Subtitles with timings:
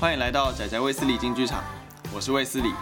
[0.00, 1.62] 欢迎来到仔仔卫斯理进剧场，
[2.14, 2.72] 我是卫斯理，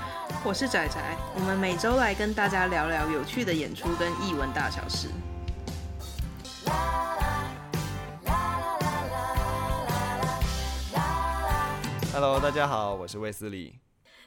[0.45, 1.01] 我是仔仔，
[1.35, 5.09] 我们每周来跟大家聊聊有趣的演出跟艺文大小事。
[12.13, 13.81] Hello，大家好，我是卫斯理。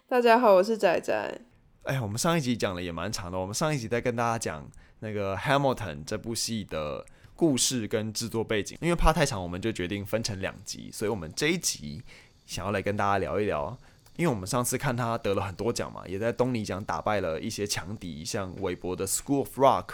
[0.09, 1.41] 大家好，我是仔仔。
[1.83, 4.69] 哎，我们上一集讲的也蛮长的，我们上一集在跟大家讲
[4.99, 7.05] 那个《Hamilton》这部戏的。
[7.33, 10.91] 故事跟制作背景，因为怕太长，我们就决定分成两集。
[10.93, 12.03] 所以，我们这一集
[12.45, 13.77] 想要来跟大家聊一聊，
[14.17, 19.85] 因为我们上次看他得了很多奖嘛，也在东尼奖打败了一些强敌，像韦伯的《School of Rock》，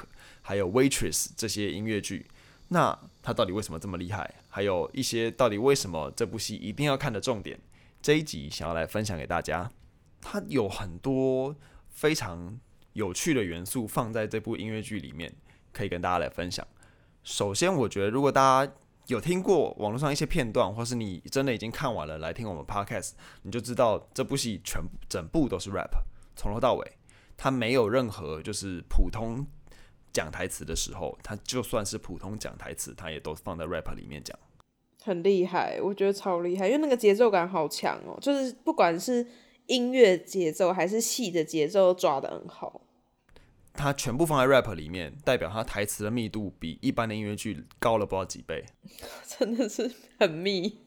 [0.41, 2.25] 还有《Waitress》这些音乐剧。
[2.69, 4.33] 那他到底为什么这么厉害？
[4.49, 7.57] 还有一些到底为什么这部戏一定要看的重点，
[8.01, 9.71] 这一集想要来分享给大家。
[10.19, 11.55] 他有很多
[11.87, 12.59] 非常
[12.93, 15.33] 有趣的元素放在这部音乐剧里面，
[15.71, 16.67] 可以跟大家来分享。
[17.23, 18.73] 首先，我觉得如果大家
[19.07, 23.11] 有听过网络上一些片段，或是你真的已经看完了来听我们 podcast，
[23.43, 25.91] 你就知道这部戏全整部都是 rap，
[26.35, 26.85] 从头到尾，
[27.37, 29.45] 它没有任何就是普通
[30.11, 34.37] 讲台词的时候，它就算是普通讲台词，它也都放在 rap 里面讲。
[35.01, 39.25] 很厉害，我觉得超厉害，因为那个节奏感好强哦，就是不管是
[39.67, 42.81] 音乐节奏还是戏的节奏抓得很好。
[43.77, 48.65] 它全部放在 rap 里面，代表它台词的密度比一般的音乐剧高了不知道几倍，
[49.25, 50.79] 真的是很密。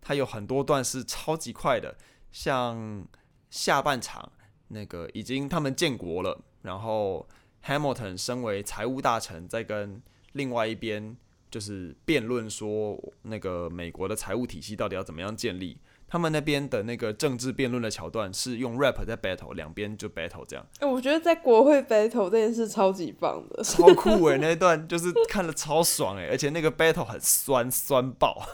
[0.00, 1.96] 它有很多段是超级快的，
[2.30, 3.08] 像
[3.48, 4.30] 下半场
[4.68, 7.26] 那个已经他们建国了，然后
[7.64, 11.16] Hamilton 身为财务大臣，在跟另外一边
[11.50, 15.78] 就是辩论说那个美国的财务体系到底要怎么样建立。
[16.06, 20.64] 他们那边的那个政治辩论的桥段是用 rap 在 battle，两边就 battle 这样。
[20.78, 24.38] 哎、欸，我觉得在国会 battle 这件事超级棒的，超酷哎！
[24.38, 28.46] 那一段就是看了超爽哎，而且那个 battle 很酸酸爆。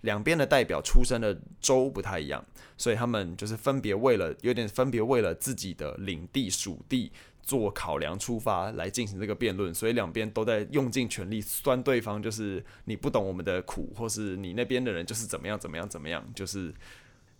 [0.00, 2.44] 两边的代表出身的州不太一样，
[2.76, 7.10] 所以他们就是分别为了有点分别为了自己的领地属地。
[7.44, 16.72] 做考量出发来进行这个辩论，所以两边都在用尽全力酸对方，就是你不懂我们的苦，或是你那边的人就是怎么样怎么样怎么样，就是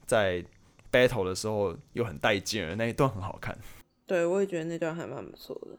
[0.04, 0.44] 在
[0.92, 3.56] battle 的时候又很带劲，那一段很好看。
[4.06, 5.78] 对，我也觉得那段还蛮不错的。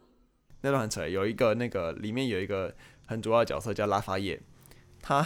[0.61, 2.73] 那段很扯，有一个那个里面有一个
[3.05, 4.41] 很主要的角色叫拉法叶，
[5.01, 5.23] 他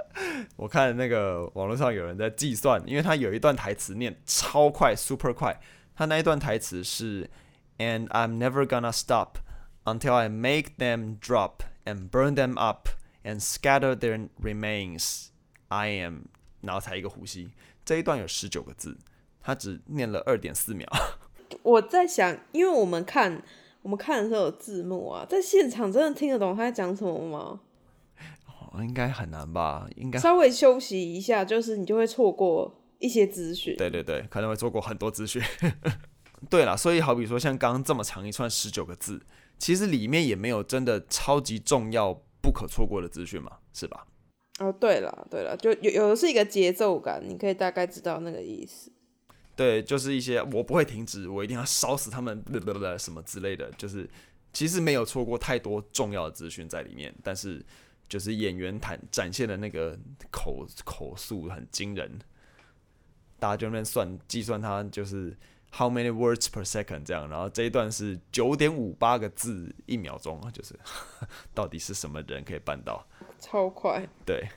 [0.56, 5.58] 我看那个网络上有人在计算，因为他有一段台词念超快，super 快，
[5.94, 7.30] 他那一段台词是。
[7.78, 9.38] And I'm never gonna stop
[9.84, 12.88] until I make them drop and burn them up
[13.24, 15.28] and scatter their remains.
[15.68, 16.26] I am，
[16.60, 17.50] 然后才一个呼吸。
[17.84, 18.96] 这一段有十九个字，
[19.40, 20.88] 他只念了二点四秒。
[21.62, 23.42] 我在想，因为我们看
[23.82, 27.60] 我们看的时候有字幕啊，在现场真的听得懂他在讲什么吗？
[28.46, 29.86] 哦，应该很难吧？
[29.96, 33.76] 应该稍微休息一下，就是你就会错过一些资讯。
[33.76, 35.42] 对对对，可能会错过很多资讯。
[36.50, 39.24] 对了，所以好比说像刚刚这么长一串十九个字，
[39.58, 42.12] 其实里面也没有真的超级重要、
[42.42, 44.06] 不可错过的资讯嘛，是吧？
[44.58, 48.92] 哦，对了，对了，就有有的是一个节奏感，你可以大概知道那个意思。
[49.56, 54.08] 对，就是一些我不会停止，我一定要烧死他们，不不不，什么之类的，就是
[54.52, 57.64] 其实没有错过太多重要的资讯在里面，但是
[58.08, 59.98] 就是演员坦展现的那个
[60.30, 62.18] 口口速很惊人，
[63.38, 65.36] 大家就那边算计算，他就是。
[65.76, 67.04] How many words per second？
[67.04, 70.78] 这样，然后这一段是九点五八个字一秒钟啊，就是
[71.52, 73.04] 到底是什么人可以办到？
[73.40, 74.08] 超快。
[74.24, 74.48] 对。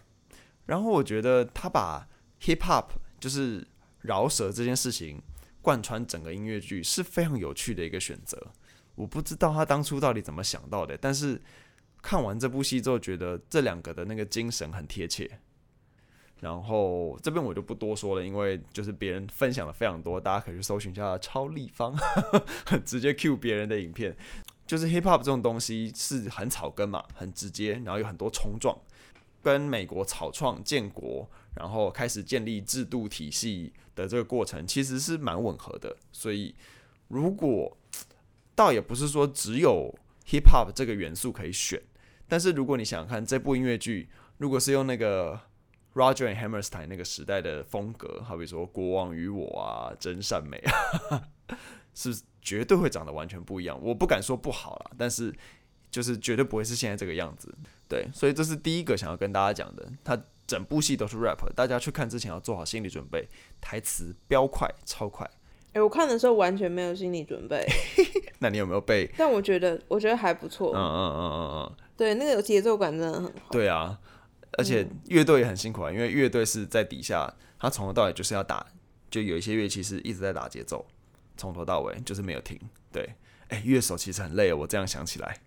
[0.68, 2.08] 然后我觉得他把
[2.42, 2.86] hip hop
[3.20, 3.66] 就是
[4.02, 5.22] 饶舌这件事情
[5.62, 8.52] 贯穿整个音乐剧是非常有趣的一个选择。
[8.94, 11.42] 我不知道他当初到底怎么想到的，但是
[12.02, 15.40] 看完这部戏之后，觉得这两个的那个精神很贴切。
[16.40, 21.96] 然后这边我就不多说了，因为就是别人分享的非常多，大家可以去搜寻一下超立方，
[22.86, 24.16] 直接 cue 别人的影片。
[24.68, 28.78] 就是 hip hop 这种东西是很草根嘛，很直接，然后有很多冲撞，
[29.42, 35.96] 跟美国草创建国，然后开始建立制度体系的这个过程其实是蛮吻合的。
[36.12, 36.54] 所以
[37.08, 37.76] 如果
[38.54, 39.98] 倒也不是说只有
[40.28, 41.82] hip hop 这个元素可以选，
[42.28, 45.47] 但是如果你想看这部音乐剧，如果是用那个。
[45.98, 50.58] Roger and Hammerstein 那个时代的风格，好比说《国王与我》啊，《真善美》
[51.16, 51.24] 啊，
[51.96, 53.78] 是绝对会长得完全不一样。
[53.82, 55.34] 我不敢说不好啦，但是
[55.90, 57.52] 就是绝对不会是现在这个样子。
[57.90, 59.90] 对，所以这是第一个想要跟大家讲的。
[60.04, 60.16] 他
[60.46, 63.28] 整部戏都是 rap，大家去看之前要做好心理准备，
[63.60, 65.26] 台词飙快，超快。
[65.70, 67.66] 哎、欸，我看的时候完全没有心理准备。
[68.40, 69.10] 那你有没有背？
[69.18, 70.74] 但我觉得，我觉得还不错。
[70.76, 71.76] 嗯嗯嗯嗯嗯。
[71.98, 73.50] 对，那个节奏感真的很好。
[73.50, 74.00] 对啊。
[74.54, 78.66] 而且乐队也很辛苦啊，因为乐队是在底下，他从头到尾就是要打
[79.10, 80.86] 就有一些乐器是一直在打节奏，
[81.36, 82.60] 从头到尾就是没有停。
[82.92, 83.16] 对，
[83.50, 85.40] 哎，乐手其实很累，我这样想起来。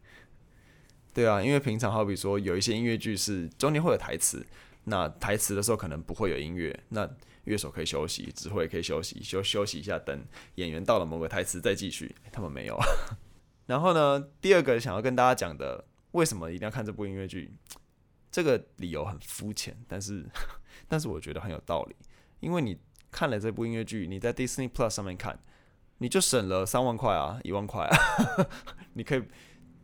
[1.12, 4.47] 对啊，因为平常好比说有一些音乐剧是中间会有台词，
[4.85, 7.08] 那台词的时候可能不会有音乐，那
[7.44, 10.25] 乐手可以休息，指挥也可以休息，休休息一下，等
[10.55, 12.14] 演员到了某个台词再继续。
[12.31, 12.79] 他们没有。
[13.67, 17.53] 然后呢，第二个想要跟大家讲的，为什么一定要看这部音乐剧？
[18.31, 20.25] 这个理由很肤浅，但是
[20.88, 21.97] 但是我觉得很有道理，
[22.41, 22.79] 因为你
[23.11, 25.38] 看了这部音乐剧，你在 Disney Plus 上面看，
[25.99, 27.97] 你就省了三万块啊，一万块啊，
[28.94, 29.23] 你可以。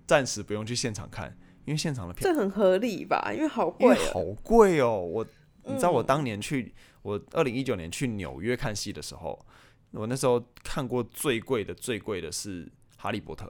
[0.09, 3.33] 暂时不用去现场看，因为现场的票这很合理吧？
[3.35, 5.01] 因为好贵，好贵哦！
[5.01, 5.27] 我
[5.65, 6.73] 你知道我当年去，
[7.03, 9.45] 我二零一九年去纽约看戏的时候，
[9.91, 12.67] 我那时候看过最贵的最贵的是
[12.97, 13.47] 《哈利波特》，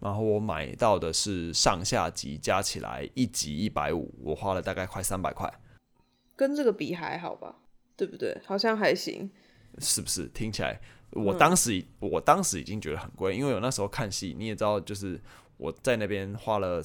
[0.00, 5.52] 然后我买到的是上下集加起来一集一百五，我花了大概快三百块，
[6.34, 7.56] 跟这个比还好吧？
[7.96, 8.36] 对不对？
[8.44, 9.30] 好像还行，
[9.78, 10.26] 是不是？
[10.28, 10.80] 听起来，
[11.12, 15.20] 我当时、嗯、我当时已经觉得很贵，因为我那时候看戏，你也知道，就是。
[15.58, 16.82] 我在那边花了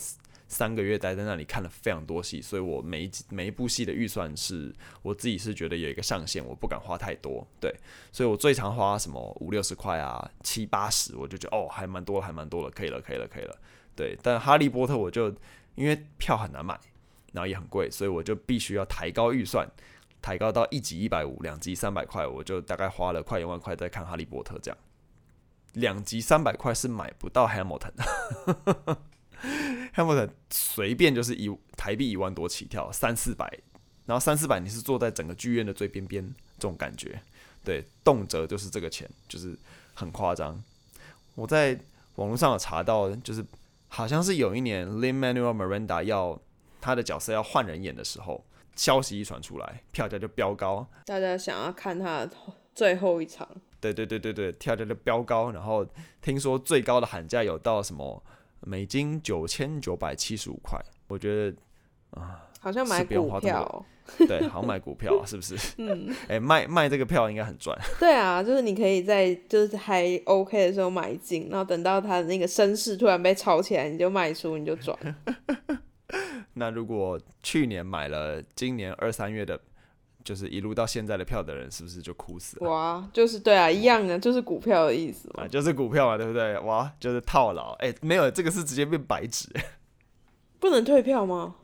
[0.51, 7.47] 三个月待在那里看了非常多戏，所以我每一每一部戏的预算是我自己是觉得有一个上限，我不敢花太多。
[7.61, 7.73] 对，
[8.11, 13.57] 所以我最常花什么五六十块啊，七八十，我就觉得哦，还蛮多，还蛮多了，可以了，可以了，可以了。
[13.95, 15.33] 对，但哈利波特我就
[15.75, 16.77] 因为票很难买，
[17.31, 19.65] 然后也很贵，所以我就必须要抬高预算，
[20.21, 24.77] 抬高到一集一百五，两集三百块，我就大概花了快一万块在看哈利波特这样。
[25.73, 28.97] 两集三百块是买不到 Hamilton 的
[29.95, 33.59] Hamilton，Hamilton 随便就是一台币一万多起跳，三四百，
[34.05, 36.23] 然后三四百你是坐在整个剧院的最边边，
[36.57, 37.21] 这种感觉，
[37.63, 39.57] 对，动辄就是这个钱，就是
[39.93, 40.61] 很夸张。
[41.35, 41.79] 我在
[42.15, 43.43] 网络上有查到，就是
[43.87, 46.39] 好像是有一年 Lin-Manuel Miranda 要
[46.79, 48.45] 他的角色要换人演的时候，
[48.75, 52.31] 消息一传出来，票价就飙高，大家想要看他的
[52.75, 53.47] 最后一场。
[53.79, 55.87] 对对对对对，票价就飙高，然后
[56.21, 58.23] 听说最高的喊价有到什么
[58.61, 61.55] 美金九千九百七十五块，我觉得
[62.11, 63.85] 啊，好像买股票，
[64.19, 65.55] 对，好像买股票 是不是？
[65.77, 67.77] 嗯，哎，卖卖这个票应该很赚。
[67.99, 74.97] 对啊，就是你可以在就是还 OK 的时候买进，然后等到他的那个声势突然被炒起来，你就卖出，你就赚。
[76.53, 79.59] 那如果去年买了今年二三月的。
[80.23, 82.69] 就是一路到现在的票的人，是不是就哭死了？
[82.69, 86.57] 哇，就是对啊，一样的，就是股票的意思嘛，啊，就是股票嘛，对不对？
[86.59, 89.47] 哇，就是套牢，哎，没有，这个是直接变白纸，
[90.59, 91.55] 不能退票吗？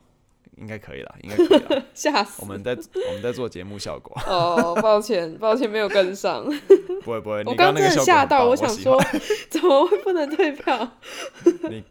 [0.56, 1.84] 应该可以啦，应该可以啦。
[1.94, 2.42] 吓死！
[2.42, 4.20] 我们在我们在做节目效果。
[4.26, 6.44] 哦，抱歉，抱歉，没有跟上。
[7.04, 9.00] 不会不会，我刚刚那个吓到，我想说，
[9.48, 10.96] 怎么会不能退票？
[11.70, 11.84] 你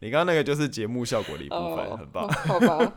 [0.00, 2.28] 你刚刚那个就是节目效果的一部分，哦，很棒。
[2.28, 2.94] 好吧。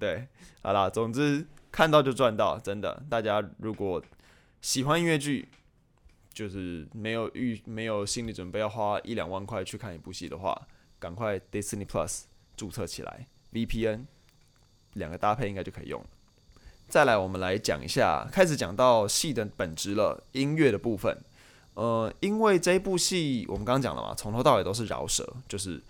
[0.00, 0.26] 对，
[0.62, 1.46] 好啦，总之。
[1.78, 3.00] 看到就赚到，真的。
[3.08, 4.02] 大家如果
[4.60, 5.46] 喜欢音乐剧，
[6.34, 10.60] 就是没有预没有心理准备要花一两万块去看一部戏的话，
[10.98, 12.22] 赶快 Disney Plus
[12.56, 14.06] 注册起来，VPN
[14.94, 16.04] 两个搭配应该就可以用。
[16.88, 21.16] 再来，我们来讲一下，开始讲到戏的本质了，音乐的部分。
[21.74, 25.80] 呃，因为这部戏我们刚刚讲了嘛，从头到尾都是饶舌，就是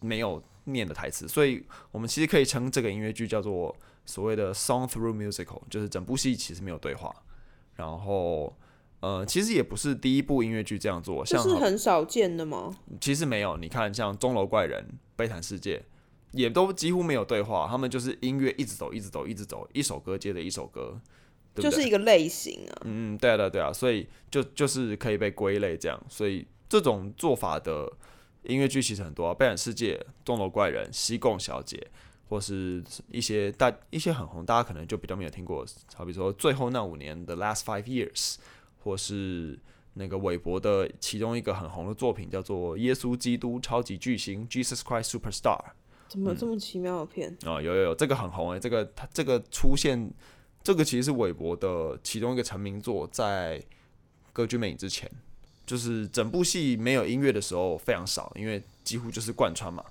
[0.00, 3.74] 没有念的台词，所以我们其实可以称这个音乐剧叫做。
[4.06, 7.14] 所谓的 song through musical 就是整部戏其实没有对话，
[7.76, 8.54] 然后
[9.00, 12.74] 呃，其实也不是第一部音乐剧这样做，像是很少见的吗？
[13.00, 14.82] 其实没有，你看像《钟楼怪人》
[15.14, 15.78] 《悲惨世界》
[16.32, 20.98] 也都几乎没有对话，他们就是音乐一直走，一直走，一直走，一首歌接着一首歌，
[21.54, 22.82] 对对就是一个类型啊。
[22.84, 27.92] 嗯，对啊，对啊，对啊，所以就就是可以被归类这样，所以这种做法的
[28.42, 31.76] 音乐剧其实很多啊，《悲惨世界》《钟楼怪人》《西贡小姐》。
[32.28, 35.64] 或是一些大一些很红，大家可能就比较没有听过，
[35.94, 38.36] 好比说最后那五年的 Last Five Years，
[38.82, 39.58] 或是
[39.94, 45.60] 那个韦伯的其中一个很红的作品叫做《耶稣基督超级巨星》Jesus Christ Superstar。
[46.08, 47.36] 怎么这么奇妙的片？
[47.44, 50.12] 哦，有有有，这个很红诶、欸，这个它这个出现，
[50.62, 53.58] 这个其实是韦伯的其中一个成名作，在
[54.32, 55.10] 《歌剧魅影》之前，
[55.66, 59.84] 就是整部戏没有音乐的时候非常少，因为几乎就是贯穿嘛。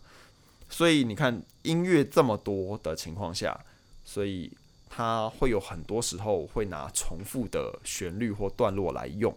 [0.70, 3.60] 所以你看，音乐这么多的情况下，
[4.04, 4.52] 所以
[4.90, 9.36] 它会有很多时候会拿重复的旋律或段落来用。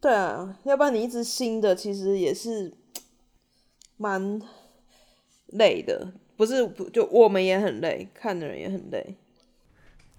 [0.00, 2.72] 对啊，要不然你一直新的，其实也是
[3.96, 4.40] 蛮
[5.46, 6.12] 累的。
[6.36, 9.16] 不是，就我们也很累，看的人也很累。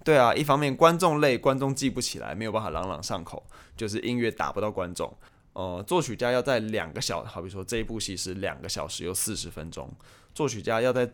[0.04, 3.44] 对啊，一方面观众累，观众记不起来，没有办法朗朗上口，
[3.76, 5.12] 就是音乐打不到观众。
[5.58, 9.92] 呃，作曲家要在两个小，好比说这一部戏是两个小时又四十分钟。
[10.32, 11.12] 作曲家要在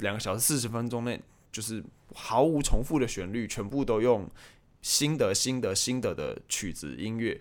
[0.00, 1.18] 两个小时四十分钟内，
[1.50, 4.28] 就是毫无重复的旋律，全部都用
[4.82, 7.40] 新的、新的、新的的曲子音乐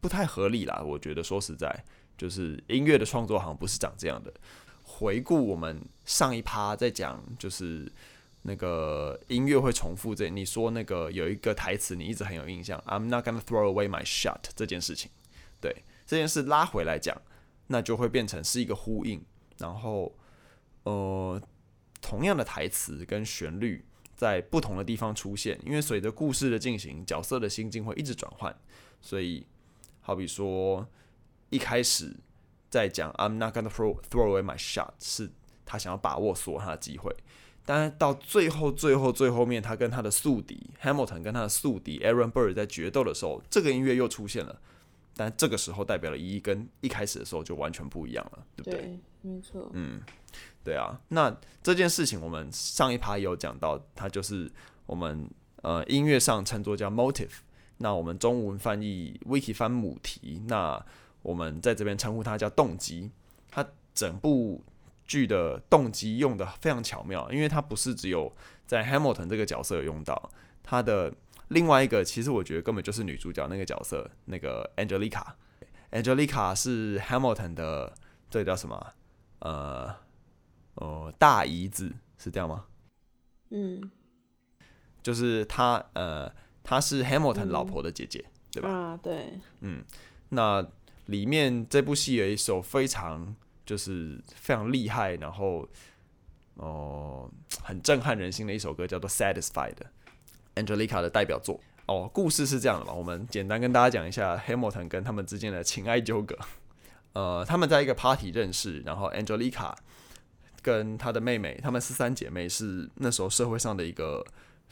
[0.00, 0.80] 不太合理啦。
[0.82, 1.84] 我觉得说实在，
[2.16, 4.32] 就是音乐的创作好像不是长这样的。
[4.82, 7.86] 回顾我们上一趴在讲，就是
[8.40, 15.10] 那个音乐会重复这，你说那个有一个台词你一直很有印象，I'm not gonna throw away my shot 这件事情，
[15.60, 17.20] 对这件事拉回来讲，
[17.66, 19.24] 那就会变成是一个呼应，
[19.58, 20.16] 然后
[20.84, 21.40] 呃。
[22.02, 23.84] 同样的台词跟旋律
[24.16, 28.58] 在不同的地方出现，因为随着故事的进行，角色的心境会一直转换。
[29.02, 29.46] 所以，
[30.00, 30.88] 好比说
[31.50, 32.16] 一开始
[32.70, 35.30] 在讲 "I'm not gonna throw throw away my shot"，是
[35.66, 37.14] 他想要把握所有他的机会，
[37.66, 44.58] 但是到最后、最后、最后面，他跟他的宿敌 Hamilton 跟他的宿敌 Aaron Burr 在决斗的时候，这个音乐又出现了，
[45.16, 48.80] 但这个时候代表的意义跟一开始的时候就完全不一样了，对不对？
[48.80, 49.70] 对，没错。
[49.74, 50.00] 嗯。
[50.62, 54.48] 对啊，那这件事情我们上一趴有讲到，它就是
[54.84, 55.28] 我们
[55.62, 57.30] 呃音乐上称作叫 motive，
[57.78, 60.84] 那我们中文翻译 Wiki 翻母题，那
[61.22, 63.10] 我们在这边称呼它叫动机。
[63.50, 64.62] 它整部
[65.06, 68.30] 剧的动机用的非常巧妙，因为它不是只有
[68.66, 70.30] 在 Hamilton 这个角色有用到，
[70.62, 71.12] 它的
[71.50, 77.94] 另外一个其实我觉得根本就是女主角那个角色，那个 Angelica，Angelica 是 Hamilton 的
[78.28, 78.94] 这个叫什么
[79.38, 79.94] 呃。
[80.74, 82.64] 哦，大姨子是这样吗？
[83.50, 83.90] 嗯，
[85.02, 88.70] 就是她，呃，她是 Hamilton 老婆的姐姐，嗯、对吧？
[88.70, 89.84] 啊，对，嗯，
[90.30, 90.66] 那
[91.06, 93.34] 里面这部戏有一首非常
[93.66, 95.68] 就是非常厉害，然后
[96.54, 97.30] 哦，
[97.62, 99.74] 很震撼人心的一首歌，叫做《Satisfied》
[100.54, 101.60] ，Angelica 的代表作。
[101.86, 102.92] 哦，故事是这样的吧？
[102.92, 106.38] 我们简单跟大家讲一下 Hamilton 跟他们之间的情爱纠葛。
[107.14, 109.74] 呃，他们在一个 party 认识，然后 Angelica。
[110.62, 114.22] 跟她的妹妹，她们是三姐妹，是那时候社会上的一个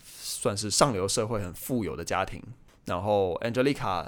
[0.05, 2.43] 算是上流社会很富有的家庭。
[2.85, 4.07] 然后 Angelica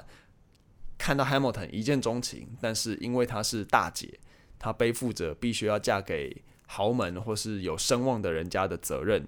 [0.95, 4.19] 看到 Hamilton 一见钟情，但是因为她是大姐，
[4.59, 9.27] 她背负着必须要嫁给豪门或是有声望的人家的责任，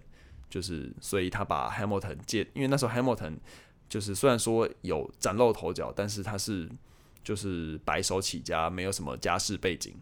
[0.54, 3.38] 就是所以他把 Hamilton 借，因为那时候 Hamilton
[3.90, 6.70] 就是虽然说有崭露头角，但是他是
[7.24, 9.96] 就是白手起家，没有什么家世背景，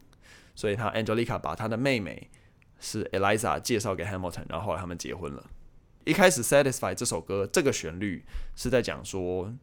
[0.55, 2.29] 所以他 Angelica 把他的妹妹。
[2.83, 5.45] 是 Eliza 介绍给 Hamilton，然后后来他们结婚了。
[6.03, 9.53] 一开始《Satisfied》这首歌，这个旋律是在讲说，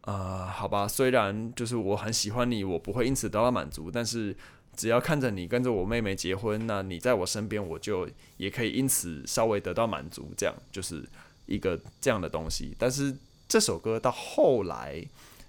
[0.00, 4.36] 呃，好吧，虽然就是我很喜欢你，我不会因此得到满足，但是
[4.76, 11.04] 只要看着你跟着我妹妹结婚，那你在我身边，我就也可以因此稍微得到满足，这样就是
[11.46, 12.74] 一个这样的东西。
[12.78, 13.16] 但是
[13.48, 15.02] 这首歌到后来，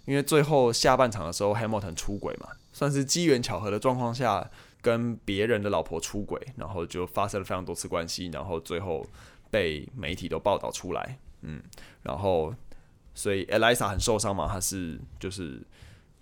[0.06, 4.50] 因为最后下半场的时候，Hamilton 出轨嘛，算是机缘巧合的状况下。
[4.80, 9.06] 跟别人的老婆出轨，然后就发生了非常多次关系，然后最后
[9.50, 11.62] 被媒体都报道出来，嗯，
[12.04, 12.54] 然后
[13.14, 15.60] 所以 Elisa 很受伤嘛，她是就是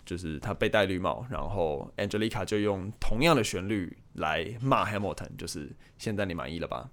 [0.06, 6.88] 就是他被戴绿帽，然后 Angelica 就用同样的旋律来骂 Hamilton，就是现在你满意了吧？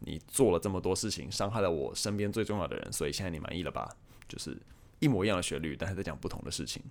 [0.00, 3.88] 你做了这么多事情，伤害了我身边最重要的人，所以现在你满意了吧？
[4.28, 4.60] 就是
[4.98, 6.82] 一模一样的旋律，但是在讲不同的事情。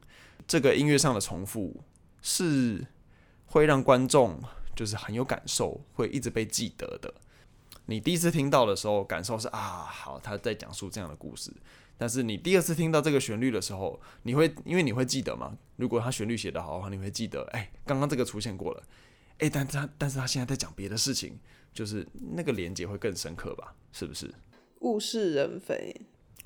[0.47, 1.83] 这个音乐上的重复
[2.21, 2.85] 是。
[3.53, 4.41] 会让观众
[4.73, 7.13] 就是很有感受，会一直被记得的。
[7.85, 11.51] 你第一次听到的时候，感受是啊，好，他在讲述这样的故事。
[12.01, 15.55] 但是你第二次听到这个旋律的时候，你会因为你会记得嘛？
[15.75, 18.81] 如果它旋律写得好的话，你会记得，哎，刚刚这个出现过了，
[19.37, 21.37] 哎，但他但是他现在在讲别的事情，
[21.71, 22.03] 就是
[22.35, 23.75] 那个连接会更深刻吧？
[23.93, 24.33] 是不是？
[24.79, 25.95] 物是人非，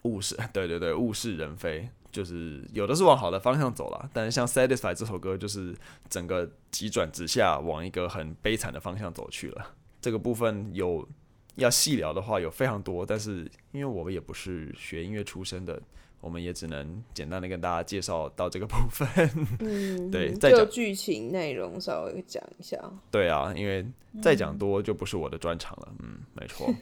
[0.03, 1.87] 物是， 对对对，物是人非。
[2.11, 5.73] 就是有的是往好的方向走了，但是像《Satisfied》这首歌，就是
[6.09, 9.73] 整个急转直下，往一个很悲惨的方向走去了。
[10.01, 11.07] 这个部分有
[11.55, 15.81] 要细聊的话，有非常多，但是因为我们也不是学音乐出身的，
[16.19, 19.07] 我们也只能简单的跟大家介绍到这个部分。
[19.61, 22.77] 嗯，对，再就剧情内容稍微讲一下。
[23.09, 23.85] 对啊，因为
[24.21, 25.93] 再讲多就不是我的专长了。
[25.99, 26.73] 嗯，没错，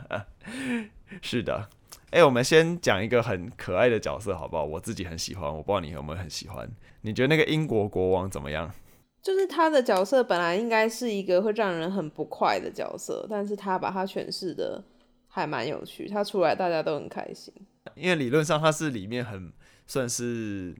[1.20, 1.68] 是的。
[2.10, 4.64] 哎、欸，我们先讲一个很可爱的角色，好不好？
[4.64, 6.70] 我自己很喜欢，我不知道你有没有很喜欢。
[7.00, 8.72] 你觉得那个英国国王怎么样？
[9.24, 14.84] 就是他的角色本来应该是一个会让人很不快的角色，但是他把他诠释的
[15.26, 17.52] 还蛮有趣，他出来大家都很开心。
[17.94, 19.50] 因为理论上他是里面很
[19.86, 20.76] 算是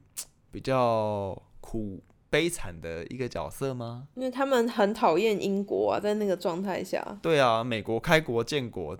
[0.51, 4.07] 比较苦悲惨的一个角色吗？
[4.13, 7.03] 因为他们很讨厌英国啊，在那个状态下。
[7.23, 8.95] 对啊，美国开国建国。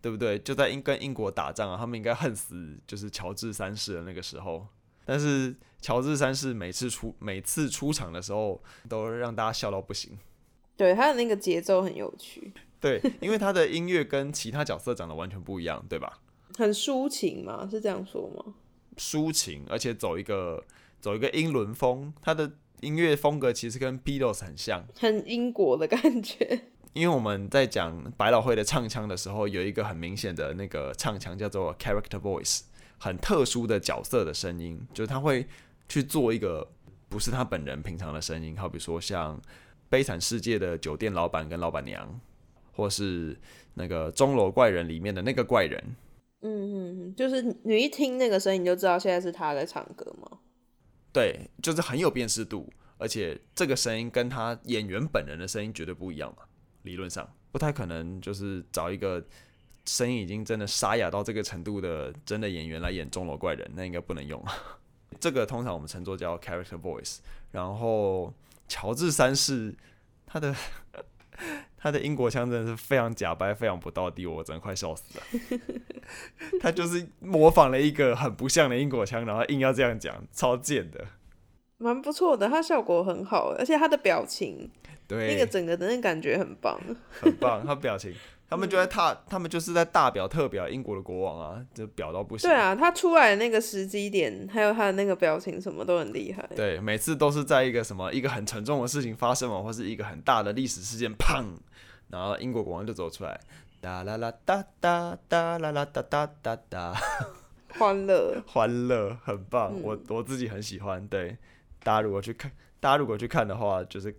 [0.00, 0.38] 对不对？
[0.38, 4.64] 就在英跟英国打仗啊，他们应该恨死就是乔治三世的那个时候。
[5.08, 10.18] 但是乔治三世每次出每次出场的时候，都让大家笑到不行。
[10.76, 12.52] 对，他的那个节奏很有趣。
[12.78, 16.20] 对，因为他的音乐跟其他角色长得完全不一样，对吧？
[16.58, 17.66] 很抒情嘛？
[17.70, 18.52] 是这样说吗？
[18.98, 20.62] 抒情，而且走一个
[21.00, 26.64] 走一个英伦风，他的音乐风格其实跟 Beatles 很像，很英国的感觉。
[26.94, 32.62] 因为我们在讲百老汇的唱腔的时候，有一个很明显的那个唱腔叫做 character voice，
[32.98, 35.46] 很特殊的角色的声音，就是他会
[35.88, 36.66] 去做一个
[37.08, 39.36] 不是他本人平常的声音，好比说像
[39.88, 42.20] 《悲惨世界》的酒店老板跟老板娘，
[42.72, 43.36] 或是
[43.74, 45.82] 那个钟楼怪人里面的那个怪人。
[46.40, 50.38] 嗯嗯，就是你一听那个声音，你就知道现在是他在唱歌吗？
[51.12, 56.44] 对，就是很有辨识度，而且这个声音跟他演员本人的声音绝对不一样嘛。
[56.82, 59.24] 理论上不太可能，就是找一个
[59.88, 64.44] 声音已经真的沙哑到这个程度的真的演员来演钟楼怪人，那应该不能用。
[65.18, 67.20] 这个通常我们称作叫 character voice。
[67.50, 68.32] 然后
[68.68, 69.74] 乔治三世
[70.26, 70.54] 他的
[71.78, 75.24] 他的英国腔真的是非常假掰，非常不到地，我真的快笑死了。
[76.60, 81.02] 他就是模仿了一个很不像的英国腔，然后硬要这样讲，超贱的。
[81.78, 84.70] 蛮不错的，他效果很好，而且他的表情。
[85.06, 86.78] 对，那个整个的那感觉很棒，
[87.10, 87.64] 很棒。
[87.64, 88.12] 他表情，
[88.50, 92.48] 他们就在他，他们就是在大表特表英国的国王啊，就表到不行。
[92.48, 96.48] 对啊，他出来的那个时机点，还有他的那个表情，什么都很厉害。
[96.56, 101.44] 对，每次都是在一个什么一个很沉重的事情发生嘛，或是一个很大的历史事件，砰，
[102.08, 103.38] 然后英国国王就走出来，
[103.82, 106.94] 哒啦啦哒哒哒啦啦哒哒哒哒，
[107.78, 109.72] 欢乐， 欢乐，很棒。
[109.74, 111.06] 嗯、我我自己很喜欢。
[111.08, 111.36] 对，
[111.82, 112.50] 大家如果去看，
[112.80, 114.18] 大家如果去看的话，就是。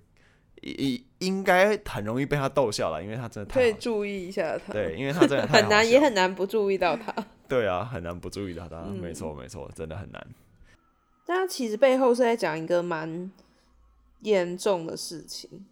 [0.62, 4.74] 应应该很容易被他逗笑了，因为他真的太可以注意一下他。
[4.74, 7.14] 对，因为他真的太很难，也很难不注意到他。
[7.48, 8.84] 对啊，很难不注意到他。
[8.88, 10.28] 嗯、没错，没错，真的很难。
[11.26, 13.32] 但他其实背后是在讲一个蛮
[14.22, 15.66] 严重的事情，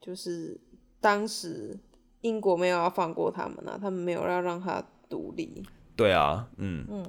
[0.00, 0.58] 就是
[1.00, 1.76] 当时
[2.20, 5.62] 英国没有要放过他们啊，他们没有要让他独立。
[5.96, 7.06] 对啊，嗯嗯，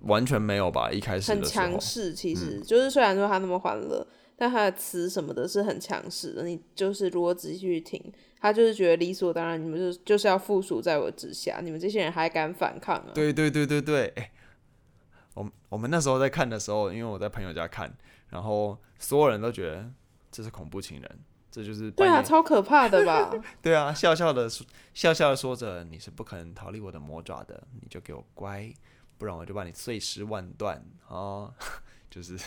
[0.00, 0.90] 完全没有吧？
[0.90, 4.06] 一开始很强势，其实、嗯、就是虽然说他那么欢乐。
[4.40, 8.02] 但他的词什么的是很强势的，你就是如果仔细去听，
[8.40, 13.10] 他就是觉得理所当然，你们就就是要附属在我之下，你们这些人还敢反抗啊？
[13.12, 14.32] 对对对对对，哎、欸，
[15.34, 17.94] 我们我们那时候在看的时候，因为我在朋友家看，
[18.30, 19.92] 然后所有人都觉得
[20.32, 21.18] 这是恐怖情人，
[21.50, 23.30] 这就是对啊，超可怕的吧？
[23.60, 24.48] 对啊，笑笑的
[24.94, 28.72] 笑笑的说着，你是不可能逃离我的魔爪的，你就给我乖，
[29.18, 31.52] 不然我就把你碎尸万段啊！
[32.08, 32.38] 就是。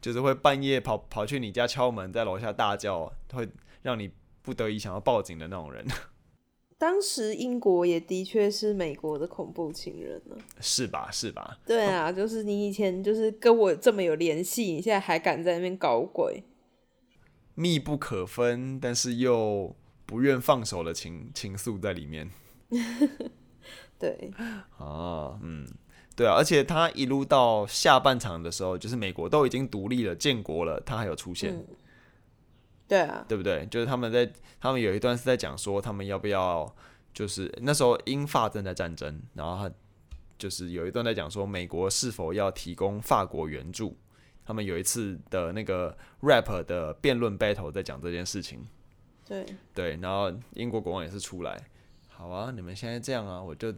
[0.00, 3.48] 就是会半夜跑跑去你家敲门，在楼下大叫，会
[3.82, 4.10] 让你
[4.42, 5.86] 不得已想要报警的那种人。
[6.78, 11.08] 当时英国也的确是美国的恐怖情人呢，是吧？
[11.12, 11.56] 是吧？
[11.64, 16.42] 对啊，就是你以前就是跟我这么有联系，你现在还敢在那边搞鬼，
[17.54, 22.28] 密不可分，但是又不愿放手的情情愫在里面。
[23.96, 24.32] 对
[24.76, 25.64] 啊， 嗯。
[26.14, 31.54] 对啊，而且他一路到下半场的时候，就是美国都已经独立了、建国了，他还有出现。
[31.54, 31.66] 嗯、
[32.86, 33.66] 对啊，对不对？
[33.70, 36.70] 就是他们在，他们有一段是在讲说，他们要不要，
[37.14, 39.74] 就是那时候英法正在战争，然后他
[40.36, 43.96] 就是有一段在讲说，美国是否要提供法国援助。
[44.44, 48.62] 他们有一次的那个 rap 的辩论 battle 在讲这件事情。
[49.24, 51.58] 对对，然后英国国王也是出来，
[52.10, 53.74] 好啊，你们现在这样啊，我就。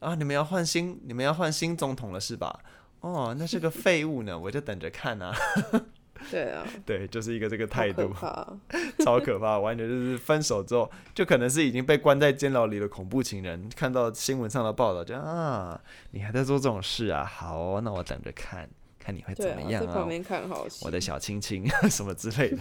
[0.00, 0.14] 啊！
[0.14, 2.60] 你们要换新，你们要换新总统了是吧？
[3.00, 5.34] 哦，那是个废物呢，我就等着看啊。
[6.30, 8.58] 对啊， 对，就是一个这个态度，可
[9.02, 17.24] 超可怕，完全就是分手之后，就可能是已经被关在监牢里的恐怖情人，看到新闻上的报道，就啊，你还在做这种事啊？
[17.24, 19.86] 好，那我等着看看你会怎么样啊。
[19.86, 22.58] 在旁边看好我的小亲亲什么之类的，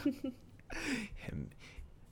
[1.25, 1.49] 很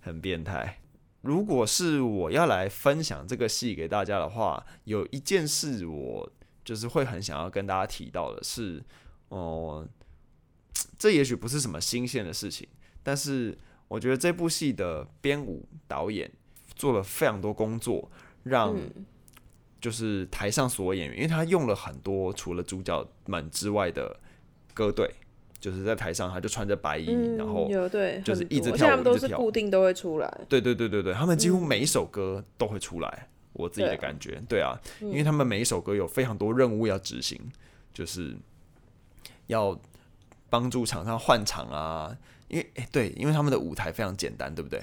[0.01, 0.79] 很变态。
[1.27, 6.31] 如果是我要来分享这个戏给大家的话，有一件事我
[6.63, 8.81] 就是会很想要跟大家提到的是，
[9.27, 9.87] 哦、呃，
[10.97, 12.65] 这也许不是什么新鲜的事情，
[13.03, 13.57] 但是
[13.89, 16.31] 我觉得这部戏的编舞导演
[16.75, 18.09] 做了非常多工作，
[18.43, 18.73] 让
[19.81, 24.17] 就是台上所有演员，因为他用了很多除了主角们之外的
[24.73, 25.13] 歌队。
[25.59, 27.67] 就是在台上，他就穿着白衣，嗯、然后
[28.23, 30.41] 就是一直跳舞，他们都是固定都会出来。
[30.47, 33.09] 对对对对对，他们几乎每一首歌都会出来。
[33.09, 37.39] 嗯、我自己的感觉，对啊，因为他们每一首歌有非常多任务要执行，
[37.91, 38.35] 就是
[39.47, 39.79] 要
[40.47, 42.15] 帮助场上换场啊。
[42.49, 44.79] 因为哎、欸，对，因为他们的舞台非常简单，对不对？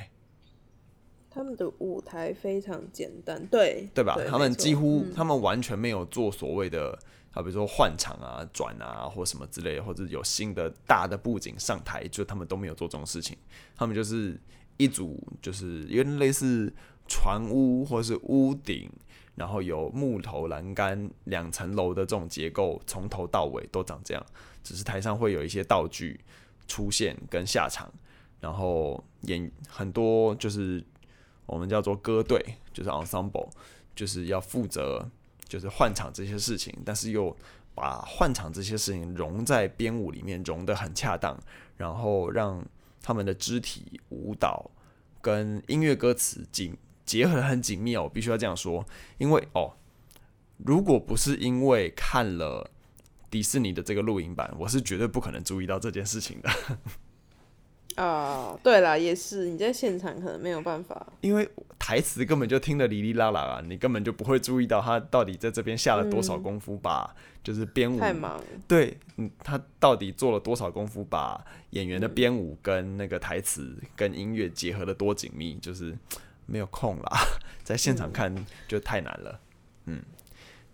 [1.30, 4.16] 他们的舞台非常简单，对对吧？
[4.16, 6.98] 对他们几乎，嗯、他们完全没有做所谓的。
[7.34, 13.36] 啊，比如说换场啊、转啊，或什么之类，或者有新的大的布景上台，就他们都没有做这种事情。
[13.76, 14.40] 他们就是
[14.76, 16.72] 一组就是有点类似
[17.06, 18.88] 船屋或是屋顶，
[19.34, 24.26] 然后有木头栏杆两层楼的这种结构，从头到尾都长这样，
[24.62, 26.20] 只是台上会有一些道具
[26.68, 27.92] 出现跟下场，
[28.40, 30.82] 然后演很多就是
[31.46, 32.40] 我们叫做歌队，
[32.72, 33.48] 就是 ensemble，
[33.94, 35.10] 就是要负责
[35.48, 37.36] 就是换场这些事情，但是又
[37.74, 41.38] 把换场这些事情融在编舞里面，融得很恰当，
[41.76, 42.64] 然后让
[43.02, 44.70] 他们的肢体舞蹈
[45.20, 48.84] 跟音乐歌词紧结合得很紧密哦，我必须要这样说，
[49.18, 49.72] 因为哦，
[50.58, 52.70] 如果不是因为看了
[53.30, 56.48] 迪士尼的这个录影版，我是绝对不可能注意到这件事情的。
[57.96, 61.48] 啊， uh, 对啦，也是你在现场可能没有办法，因为
[61.84, 75.94] 台词根本就听得哩哩啦啦啊，你根本就不会注意到他到底在这边下了多少功夫把就是编舞，太忙，对，嗯，他到底做了多少功夫把演员的编舞跟那个台词跟音乐结合的多紧密，就是
[76.46, 77.18] 没有空啦，
[77.62, 78.34] 在现场看
[78.66, 79.38] 就太难了，
[79.84, 80.02] 嗯，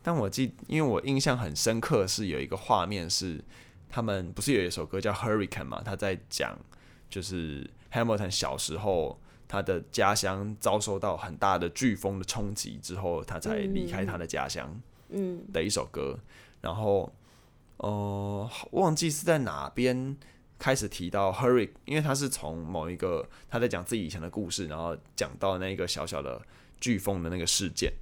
[0.05, 3.43] 但我记，因为我印象很深刻是有一个画面是
[3.89, 6.57] 他们不是有一首歌叫 Hurricane 嘛，他在讲。
[7.11, 9.21] 就是 Hamilton 小时候，
[9.51, 14.81] 他的家乡遭受到很大的飓风的冲击之后，他才离开他的家乡。
[15.09, 16.17] 嗯，的一首歌。
[16.61, 17.13] 然后，
[17.79, 20.17] 呃，忘记是在哪边
[20.57, 26.41] 开始提到 Hurricane，因为他是从某一个他在讲自己以前的故事，然后讲到那个小小的
[26.81, 27.93] 飓风的那个事件。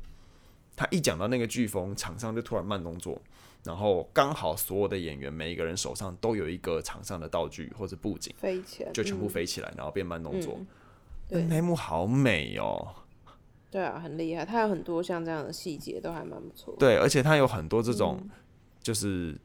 [0.76, 3.18] 他一讲到那个飓风，场上就突然慢动作。
[3.64, 10.60] 然后刚好所有的演员每一个人手上都有一个场上的道具或者布景，飞起来，就全部飞起来，嗯、然后变慢动作。
[11.28, 12.88] 对，那幕好美哦。
[13.70, 16.74] 对啊，很厉害，它有很多像这样的细节都还蛮不错。
[16.78, 18.18] 对，而且它有很多这种
[18.80, 19.38] 就是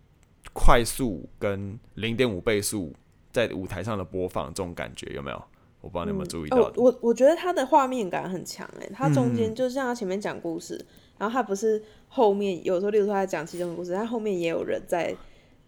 [0.54, 2.94] 快速跟零点五倍速
[3.32, 5.44] 在舞台上的播放，这种感觉有没有？
[5.82, 6.58] 我不知道你有没有注意到。
[6.58, 10.76] 嗯哦、我我觉得它的画面感很强哎，它中间就像他前面讲故事。
[10.76, 15.16] 嗯然后他不是后面有时候，例如说他讲其中的故事，他后面也有人在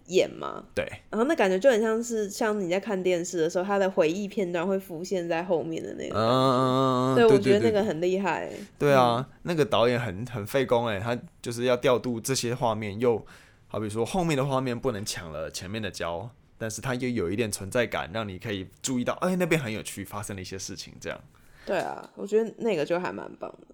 [0.08, 0.64] 演嘛？
[0.74, 0.86] 对。
[1.10, 6.16] 然后那感觉就很像是像你在看电视的时候，他的回忆片段会浮现在后面的那个。
[6.18, 8.52] 嗯，对，我觉得那个很厉害。
[8.78, 13.26] 对啊，嗯、那个导演很很费工哎，他就是要调度这些画面，又
[13.68, 21.20] 好比说后面的画面不能抢了前面的焦，但是他又有一点存在感，让你可以注意到，哎，那边很有趣，发生了一些事情，这样。
[21.66, 23.68] 对啊，我觉得那个就还蛮棒的。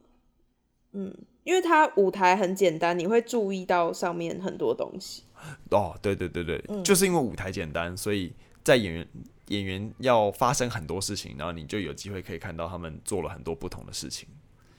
[0.94, 1.14] 嗯。
[1.44, 5.24] 因为它舞台很简单，你会注意到上面很多东西。
[5.72, 8.32] 哦，对对对对，嗯、就是因为舞台简单，所以
[8.64, 9.08] 在演员
[9.48, 14.30] 演员要发生很多事情，然后你就有机会可以看到他们做了很多不同的事情。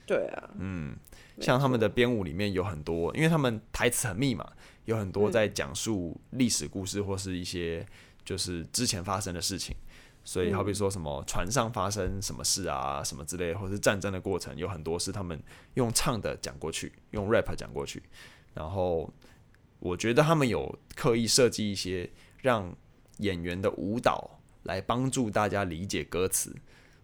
[0.05, 0.95] 对啊，嗯，
[1.41, 4.49] 像他们的编舞里面有很多，因为他们台词很密嘛，
[4.85, 7.85] 有很多在讲述历史故事或是一些
[8.23, 9.75] 就是之前发生的事情。
[10.25, 15.37] 所以，好比说什么船上发生什么事啊，什么之类，或是战争的过程，有很多是他们
[15.73, 18.01] 用唱的讲过去，用 rap 讲过去。
[18.53, 19.11] 然后，
[19.79, 22.09] 我觉得他们有刻意设计一些
[22.41, 22.73] 让
[23.17, 26.55] 演员的舞蹈来帮助大家理解歌词。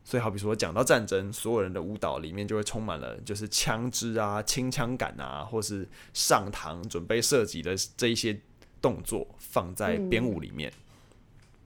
[0.05, 8.39] 所以，好比说讲到战争，所有人的舞蹈里面就会充满了就是枪支啊、清枪感啊，或是上膛准备射击的这一些
[8.81, 10.71] 动作放在编舞里面。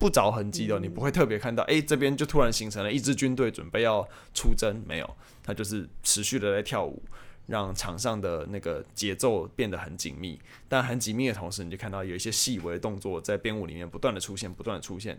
[0.04, 7.02] 不着痕迹的，你不会特别看到，哎、欸，这边就突然形成了一支军队准备要出征，没有，他就是持续的在跳舞，
[7.48, 10.38] 让场上的那个节奏变得很紧密。
[10.68, 15.18] 但很紧密的同时，你就看到有一些细微的动作在编舞里面不断的出现，不断的出现，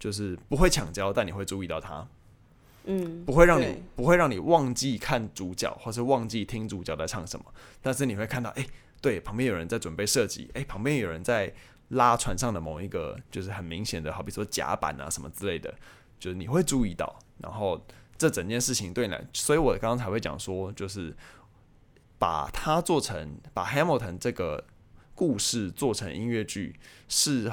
[0.00, 2.04] 就是不会抢焦，但你会注意到它，
[2.86, 7.46] 嗯，不会让你不会让你忘记看主角，或是忘记听主角在唱什么，
[7.80, 8.68] 但是你会看到，哎、欸，
[9.00, 11.54] 对，旁边有人在准备射击，哎、欸，旁边有人在。
[11.94, 15.74] 拉船上的某一个就是很明显的，好比说甲板啊什么之类的，
[16.18, 17.18] 就是你会注意到。
[17.38, 17.84] 然后
[18.16, 21.14] 这整件事情对你来，所以我刚刚才会讲说，就是
[22.18, 24.64] 把它做成把 Hamilton 这个
[25.14, 26.78] 故事做成音乐剧，
[27.08, 27.50] 是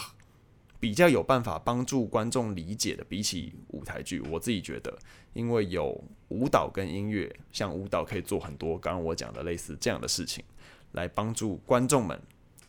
[0.79, 4.19] 比较有办法帮助观众理解的，比起舞台剧。
[4.29, 4.97] 我自己觉得，
[5.33, 10.43] 因为有舞蹈跟音乐，像舞蹈可以做很多刚刚我讲的类似这样的事情，
[10.93, 12.19] 来帮助观众们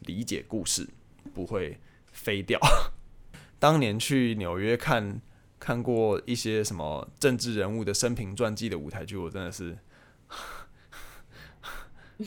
[0.00, 0.88] 理解故事。
[1.34, 1.78] 不会
[2.12, 2.58] 飞掉。
[3.58, 5.20] 当年去纽约看
[5.60, 9.78] 看过一些什么政治人物的生平传记的舞台剧，我真的是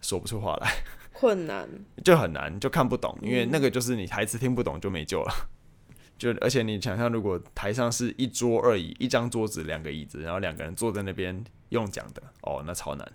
[0.00, 1.68] 说不出话来，困难
[2.04, 5.48] 就很难，就看不懂，因为那个就是你台词听不懂就没救了。
[6.16, 13.12] 就而且你想象，如果台上是一桌二椅，一张桌子两个椅子，然后两个人坐在那边用讲的，哦，那超难。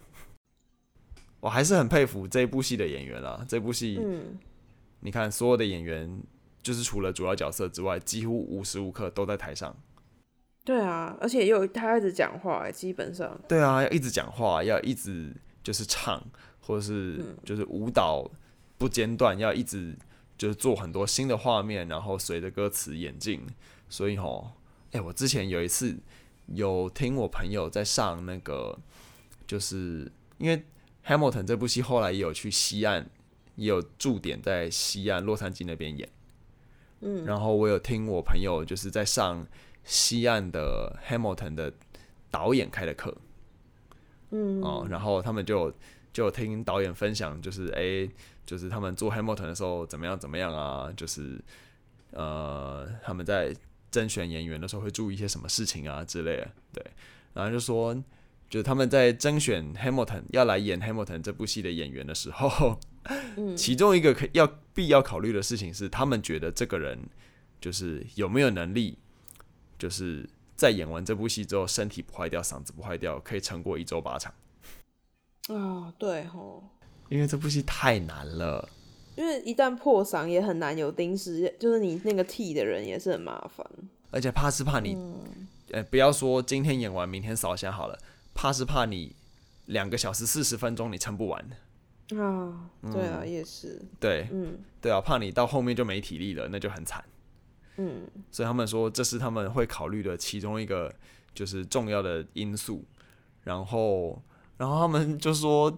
[1.40, 4.38] 我还是很佩服这部戏的演员啦，这部戏，嗯。
[5.06, 6.22] 你看，所有的演员
[6.62, 9.76] 就是除了主要角色之外，几乎无时无刻都在台上。
[10.64, 13.38] 对啊，而且又他一直讲话，基本上。
[13.50, 16.24] 对啊，要一直讲话，要一直就是唱，
[16.62, 18.26] 或者是就是舞蹈
[18.78, 19.94] 不间断，要一直
[20.38, 23.46] 就是做很多新的画面，然后随着歌词演进。
[23.90, 24.54] 所以吼，
[24.92, 25.98] 哎、欸，我之前有一次
[26.48, 28.80] 有听我朋友在上那个，
[29.46, 30.64] 就是因为
[31.06, 33.10] Hamilton 这部戏后来也有去西岸，
[33.56, 36.10] 也有驻点在西岸洛杉矶那边演。
[37.02, 39.46] 嗯，然后我有听我朋友就是在上。
[39.86, 41.74] 西岸的 Hamilton 的
[42.32, 43.14] 导演开的课，
[44.30, 45.74] 嗯，哦，然后他们就
[46.14, 48.10] 就听导演分享，就是哎，
[48.46, 51.38] 就是他们做 Hamilton 的时候怎么样怎么样啊，就是
[52.12, 53.54] 呃，他们在
[53.92, 56.86] 甄选演员的时候会注意一些什么事情啊之类的，对，
[57.34, 57.94] 然后就说，
[58.54, 62.80] 就是他们在甄选 Hamilton 要来演 Hamilton 这部戏的演员的时候，
[63.36, 67.00] 嗯，其中一个可要必要考虑的事情是，他们觉得这个人
[67.60, 69.00] 就是有没有能力。
[69.80, 74.32] 就是在演完这部戏之后，身体不坏掉，嗓子不坏掉，可以撑过一周八场。
[75.48, 76.64] 啊、哦，对吼，
[77.10, 78.70] 因为这部戏太难了。
[79.16, 83.66] 因为一旦破嗓，也很难有临时，就是你那个替的人也是很麻烦。
[84.12, 84.96] 而且怕是怕你，
[85.72, 87.98] 呃、不要说今天演完，明天扫下好了，
[88.34, 89.16] 怕是怕你
[89.66, 91.42] 两个小时四十分钟你撑不完。
[92.20, 93.82] 啊，对啊，嗯、也是。
[94.00, 97.04] 对，嗯，对啊，怕你到后面就没体力了，那就很惨。
[97.78, 100.94] 嗯，所以他们说这是他们会考虑的其中一个
[101.34, 102.86] 就是重要的因素，
[103.42, 104.22] 然后，
[104.58, 105.76] 然后他们就说，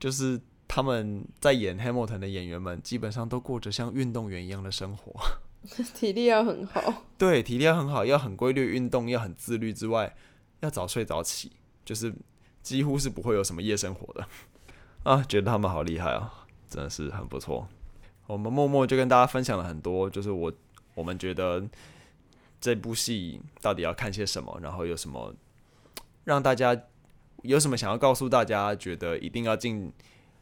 [0.00, 5.12] 就是他们在演 Hamilton 的演员们基本上都过着像运动员一样的生活，
[5.94, 10.16] 体力要很好，对，体力要很好，要很规律运动，要很自律之外，
[10.60, 11.52] 要早睡早起，
[11.84, 12.14] 就是
[12.62, 14.26] 几乎是不会有什么夜生活的
[15.04, 17.68] 啊，觉得他们好厉害啊，真的是很不错。
[18.26, 20.52] 我们默默就跟大家分享了很多，就是我。
[20.96, 21.60] 我们觉得
[22.60, 24.56] 这部戏到底要看些什么？
[24.62, 25.34] 然后有什么
[26.22, 26.80] 让大家
[27.42, 28.72] 有什么想要告诉大家？
[28.76, 29.92] 觉得一定要进，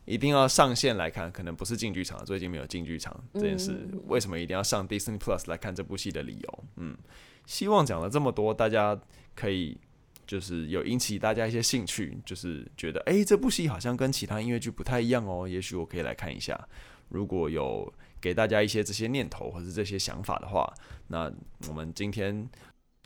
[0.04, 1.32] 一定要上线来看？
[1.32, 3.88] 可能不是进剧场，最近没有进剧场这件事。
[4.08, 6.64] 为什么一定要上 Disney Plus 来看这部戏的理由？
[6.76, 6.98] 嗯，
[7.46, 9.00] 希望讲了这么多，大家
[9.34, 9.78] 可以
[10.26, 16.68] 就是有引起大家一些兴趣，就是觉得哎，这部戏好像跟其他音乐剧不太一样哦，也许我可以来看一下。
[17.08, 17.92] 如果有。
[18.22, 20.72] 给大家一些这些念头或是这些想法的话，
[21.08, 21.28] 那
[21.66, 22.48] 我们今天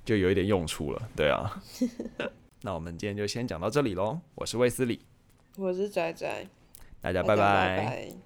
[0.04, 1.58] 就有一点用处了，对啊。
[2.60, 4.20] 那我们今天就先讲到这里喽。
[4.34, 5.00] 我是卫斯理，
[5.56, 6.46] 我是仔仔，
[7.00, 7.34] 大家拜拜。
[7.34, 8.25] 大家拜拜。